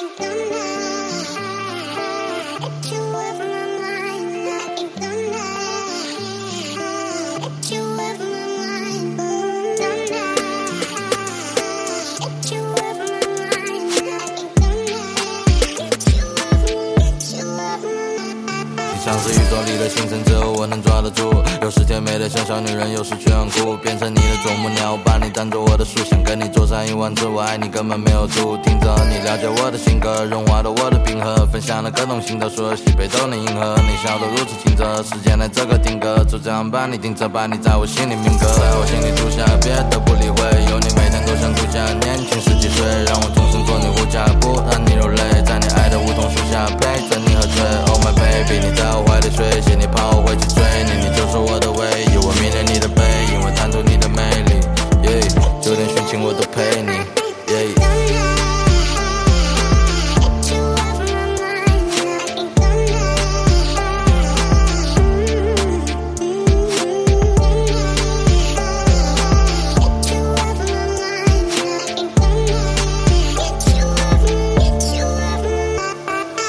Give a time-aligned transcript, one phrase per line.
[0.00, 0.69] think I'm not.
[19.02, 21.32] 像是宇宙里的星辰，只有我能抓得住。
[21.62, 23.74] 有时甜美的像小女人，有时却很酷。
[23.78, 27.26] 变成你的啄木鸟，把你当做我的树，想跟你坐上一万次。
[27.26, 28.58] 我爱你根本没有度。
[28.62, 33.74] 听着你了解我的性格，融化了我的冰河，分享了各种心得，所有喜悲都能迎合。
[33.88, 40.44] 你笑得如此清澈，时间来这个定格，就这样把你定着，把你在我心里铭刻，在我心里住下，别的不理会。
[40.68, 43.16] 有你每天都像度假，年轻十几岁，让
[56.10, 56.90] 情我都陪你。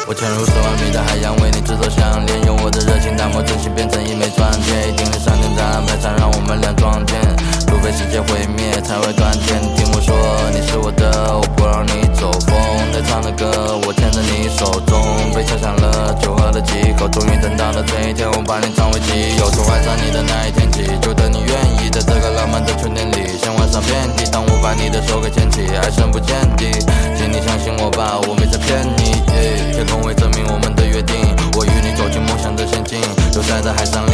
[0.08, 4.90] 我潜入十万米的海洋，为你制作项链，用我的热情打磨真心，变成一枚钻戒。
[4.90, 5.11] 一定
[8.02, 9.62] 世界毁灭，才会断电。
[9.78, 10.18] 听我说，
[10.50, 12.58] 你是我的，我不让你走风。
[12.92, 14.98] 在唱的歌，我牵着你手中，
[15.36, 19.46] 被敲响了，酒喝了几口，终于等到了这一天，我把你占为己有。
[19.52, 24.26] 从爱上你的那一天起，就等你愿意，在这个浪漫的春天里，像晚上遍地。
[24.32, 26.74] 当我把你的手给牵起，爱深不见底，
[27.16, 29.22] 请你相信我吧，我没在骗你。
[29.78, 31.16] 天空会证明我们的约定，
[31.54, 32.52] 我与你走进梦想。
[32.52, 33.00] 的仙境，
[33.32, 34.11] 就在海上。